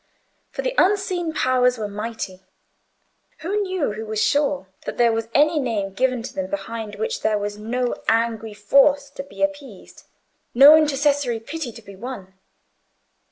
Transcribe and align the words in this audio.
For 0.49 0.63
the 0.63 0.73
Unseen 0.79 1.31
Powers 1.31 1.77
were 1.77 1.87
mighty. 1.87 2.41
Who 3.41 3.61
knew—who 3.61 4.03
was 4.07 4.19
sure—that 4.19 4.97
there 4.97 5.11
was 5.11 5.27
any 5.35 5.59
name 5.59 5.93
given 5.93 6.23
to 6.23 6.33
them 6.33 6.49
behind 6.49 6.95
which 6.95 7.21
there 7.21 7.37
was 7.37 7.59
no 7.59 7.93
angry 8.07 8.55
force 8.55 9.11
to 9.11 9.21
be 9.21 9.43
appeased, 9.43 10.05
no 10.55 10.75
intercessory 10.75 11.39
pity 11.39 11.71
to 11.73 11.83
be 11.83 11.95
won? 11.95 12.33